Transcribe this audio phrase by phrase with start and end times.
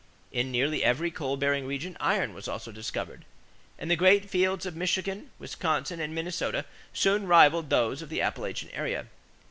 [0.31, 3.23] In nearly every coal bearing region, iron was also discovered
[3.77, 8.71] and the great fields of Michigan, Wisconsin, and Minnesota soon rivaled those of the Appalachian
[8.71, 9.05] area.